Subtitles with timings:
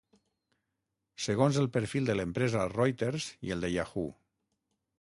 [1.25, 4.13] Segons el perfil de l'empresa Reuters i el de Yahoo!